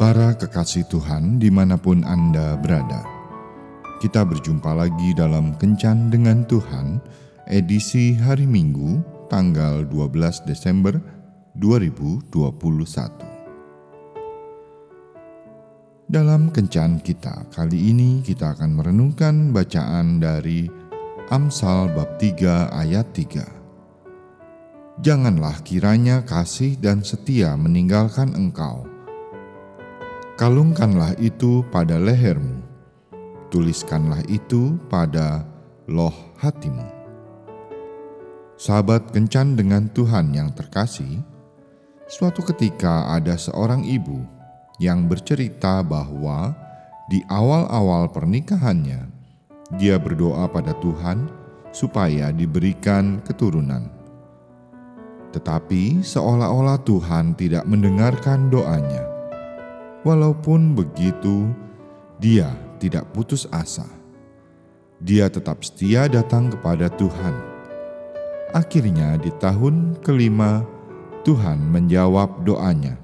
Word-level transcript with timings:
Para 0.00 0.32
kekasih 0.32 0.88
Tuhan 0.88 1.36
di 1.36 1.52
mana 1.52 1.76
pun 1.76 2.00
Anda 2.08 2.56
berada, 2.56 3.04
kita 4.00 4.24
berjumpa 4.24 4.72
lagi 4.72 5.12
dalam 5.12 5.52
Kencan 5.60 6.08
dengan 6.08 6.48
Tuhan, 6.48 7.04
edisi 7.44 8.16
hari 8.16 8.48
Minggu, 8.48 9.04
tanggal 9.28 9.84
12 9.84 10.48
Desember 10.48 10.96
2021. 11.52 12.32
Dalam 16.08 16.48
Kencan 16.48 17.04
kita 17.04 17.52
kali 17.52 17.92
ini 17.92 18.24
kita 18.24 18.56
akan 18.56 18.80
merenungkan 18.80 19.52
bacaan 19.52 20.16
dari 20.16 20.64
Amsal 21.28 21.92
bab 21.92 22.16
3 22.16 22.72
ayat 22.72 23.04
3. 23.12 24.96
Janganlah 25.04 25.60
kiranya 25.60 26.24
kasih 26.24 26.80
dan 26.80 27.04
setia 27.04 27.52
meninggalkan 27.60 28.32
engkau, 28.32 28.89
Kalungkanlah 30.40 31.20
itu 31.20 31.60
pada 31.68 32.00
lehermu, 32.00 32.64
tuliskanlah 33.52 34.24
itu 34.24 34.80
pada 34.88 35.44
loh 35.84 36.16
hatimu. 36.40 36.88
Sahabat 38.56 39.12
kencan 39.12 39.52
dengan 39.52 39.92
Tuhan 39.92 40.32
yang 40.32 40.48
terkasih, 40.56 41.20
suatu 42.08 42.40
ketika 42.40 43.12
ada 43.12 43.36
seorang 43.36 43.84
ibu 43.84 44.24
yang 44.80 45.04
bercerita 45.12 45.84
bahwa 45.84 46.56
di 47.12 47.20
awal-awal 47.28 48.08
pernikahannya, 48.08 49.12
dia 49.76 50.00
berdoa 50.00 50.48
pada 50.48 50.72
Tuhan 50.80 51.28
supaya 51.68 52.32
diberikan 52.32 53.20
keturunan. 53.28 53.92
Tetapi 55.36 56.00
seolah-olah 56.00 56.80
Tuhan 56.80 57.36
tidak 57.36 57.68
mendengarkan 57.68 58.48
doanya 58.48 59.09
Walaupun 60.00 60.72
begitu, 60.72 61.52
dia 62.16 62.48
tidak 62.80 63.04
putus 63.12 63.44
asa. 63.52 63.84
Dia 64.96 65.28
tetap 65.28 65.60
setia 65.60 66.08
datang 66.08 66.48
kepada 66.48 66.88
Tuhan. 66.88 67.36
Akhirnya, 68.56 69.20
di 69.20 69.28
tahun 69.36 70.00
kelima, 70.00 70.64
Tuhan 71.20 71.60
menjawab 71.68 72.48
doanya. 72.48 72.96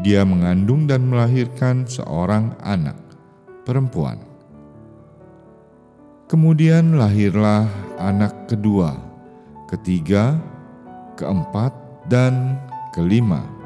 Dia 0.00 0.24
mengandung 0.24 0.88
dan 0.88 1.04
melahirkan 1.04 1.84
seorang 1.84 2.56
anak 2.64 2.96
perempuan. 3.68 4.16
Kemudian 6.24 6.96
lahirlah 6.96 7.68
anak 8.00 8.48
kedua, 8.48 8.96
ketiga, 9.68 10.40
keempat, 11.20 11.72
dan 12.08 12.56
kelima 12.96 13.57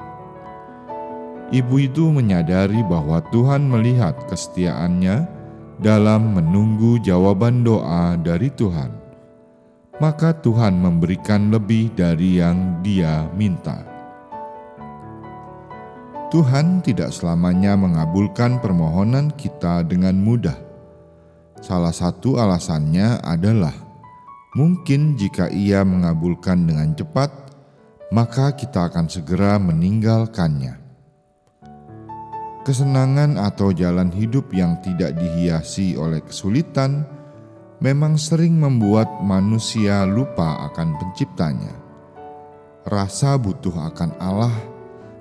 Ibu 1.52 1.84
itu 1.84 2.08
menyadari 2.08 2.80
bahwa 2.80 3.20
Tuhan 3.28 3.68
melihat 3.68 4.16
kesetiaannya 4.24 5.28
dalam 5.84 6.32
menunggu 6.32 6.96
jawaban 7.04 7.60
doa 7.60 8.16
dari 8.16 8.48
Tuhan. 8.48 8.88
Maka 10.00 10.32
Tuhan 10.40 10.80
memberikan 10.80 11.52
lebih 11.52 11.92
dari 11.92 12.40
yang 12.40 12.80
dia 12.80 13.28
minta. 13.36 13.84
Tuhan 16.32 16.80
tidak 16.80 17.12
selamanya 17.12 17.76
mengabulkan 17.76 18.56
permohonan 18.56 19.28
kita 19.36 19.84
dengan 19.84 20.16
mudah. 20.16 20.56
Salah 21.60 21.92
satu 21.92 22.40
alasannya 22.40 23.20
adalah 23.20 23.76
mungkin 24.56 25.20
jika 25.20 25.52
Ia 25.52 25.84
mengabulkan 25.84 26.64
dengan 26.64 26.96
cepat, 26.96 27.28
maka 28.08 28.56
kita 28.56 28.88
akan 28.88 29.12
segera 29.12 29.60
meninggalkannya. 29.60 30.81
Kesenangan 32.62 33.42
atau 33.42 33.74
jalan 33.74 34.14
hidup 34.14 34.54
yang 34.54 34.78
tidak 34.86 35.18
dihiasi 35.18 35.98
oleh 35.98 36.22
kesulitan 36.22 37.02
memang 37.82 38.14
sering 38.14 38.54
membuat 38.54 39.18
manusia 39.18 40.06
lupa 40.06 40.70
akan 40.70 40.94
Penciptanya. 40.94 41.74
Rasa 42.86 43.34
butuh 43.34 43.74
akan 43.90 44.14
Allah 44.22 44.54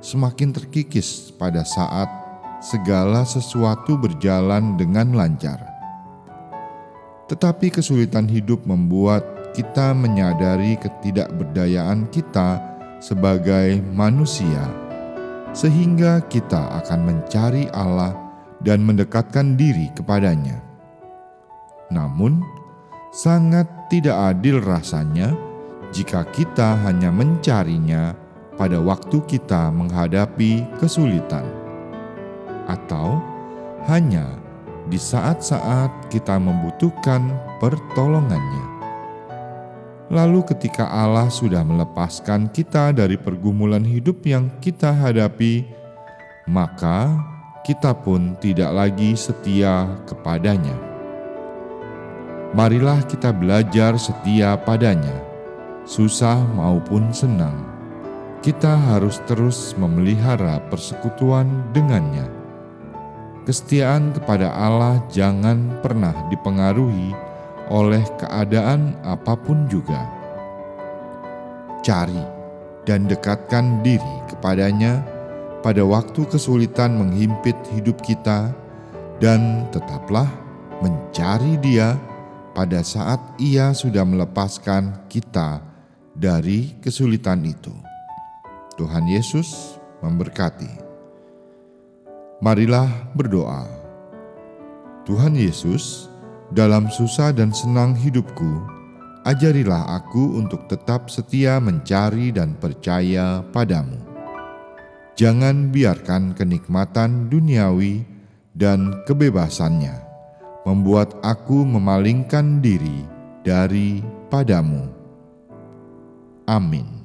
semakin 0.06 0.54
terkikis 0.54 1.34
pada 1.34 1.66
saat 1.66 2.14
segala 2.62 3.26
sesuatu 3.26 3.98
berjalan 3.98 4.78
dengan 4.78 5.10
lancar. 5.18 5.66
Tetapi 7.26 7.74
kesulitan 7.74 8.30
hidup 8.30 8.70
membuat 8.70 9.26
kita 9.58 9.98
menyadari 9.98 10.78
ketidakberdayaan 10.78 12.06
kita 12.14 12.62
sebagai 13.02 13.82
manusia 13.82 14.91
sehingga 15.52 16.24
kita 16.32 16.80
akan 16.84 17.00
mencari 17.04 17.68
Allah 17.76 18.16
dan 18.64 18.84
mendekatkan 18.84 19.60
diri 19.60 19.92
kepadanya. 19.96 20.64
Namun, 21.92 22.40
sangat 23.12 23.68
tidak 23.92 24.16
adil 24.36 24.64
rasanya 24.64 25.36
jika 25.92 26.24
kita 26.32 26.80
hanya 26.88 27.12
mencarinya 27.12 28.16
pada 28.56 28.80
waktu 28.80 29.20
kita 29.28 29.68
menghadapi 29.76 30.64
kesulitan, 30.80 31.44
atau 32.72 33.20
hanya 33.92 34.40
di 34.88 34.96
saat-saat 34.96 36.08
kita 36.08 36.40
membutuhkan 36.40 37.28
pertolongannya. 37.60 38.81
Lalu, 40.12 40.44
ketika 40.44 40.92
Allah 40.92 41.32
sudah 41.32 41.64
melepaskan 41.64 42.52
kita 42.52 42.92
dari 42.92 43.16
pergumulan 43.16 43.88
hidup 43.88 44.20
yang 44.28 44.52
kita 44.60 44.92
hadapi, 44.92 45.64
maka 46.52 47.16
kita 47.64 47.96
pun 47.96 48.36
tidak 48.44 48.76
lagi 48.76 49.16
setia 49.16 49.88
kepadanya. 50.04 50.76
Marilah 52.52 53.00
kita 53.08 53.32
belajar 53.32 53.96
setia 53.96 54.60
padanya, 54.60 55.16
susah 55.88 56.44
maupun 56.60 57.08
senang. 57.16 57.64
Kita 58.44 58.76
harus 58.92 59.24
terus 59.32 59.72
memelihara 59.80 60.60
persekutuan 60.68 61.48
dengannya. 61.72 62.28
Kesetiaan 63.48 64.12
kepada 64.12 64.52
Allah 64.52 65.00
jangan 65.08 65.80
pernah 65.80 66.12
dipengaruhi 66.28 67.31
oleh 67.72 68.04
keadaan 68.20 69.00
apa 69.08 69.40
pun 69.40 69.64
juga. 69.72 70.04
Cari 71.82 72.20
dan 72.84 73.08
dekatkan 73.08 73.80
diri 73.80 74.16
kepadanya 74.28 75.00
pada 75.64 75.88
waktu 75.88 76.28
kesulitan 76.28 77.00
menghimpit 77.00 77.56
hidup 77.72 77.96
kita, 78.04 78.52
dan 79.24 79.70
tetaplah 79.72 80.28
mencari 80.82 81.56
Dia 81.62 81.96
pada 82.52 82.84
saat 82.84 83.22
Ia 83.40 83.72
sudah 83.72 84.04
melepaskan 84.04 85.08
kita 85.08 85.62
dari 86.12 86.76
kesulitan 86.84 87.46
itu. 87.48 87.72
Tuhan 88.76 89.08
Yesus 89.08 89.80
memberkati. 90.02 90.92
Marilah 92.42 92.90
berdoa. 93.14 93.70
Tuhan 95.06 95.38
Yesus, 95.38 96.10
dalam 96.52 96.92
susah 96.92 97.32
dan 97.32 97.56
senang 97.56 97.96
hidupku, 97.96 98.68
ajarilah 99.24 99.96
aku 99.96 100.36
untuk 100.36 100.68
tetap 100.68 101.08
setia 101.08 101.64
mencari 101.64 102.36
dan 102.36 102.60
percaya 102.60 103.40
padamu. 103.56 103.96
Jangan 105.16 105.72
biarkan 105.72 106.36
kenikmatan 106.36 107.32
duniawi 107.32 108.04
dan 108.52 109.04
kebebasannya 109.08 109.96
membuat 110.68 111.18
aku 111.26 111.64
memalingkan 111.66 112.62
diri 112.62 113.06
dari 113.42 114.04
padamu. 114.30 114.86
Amin. 116.46 117.01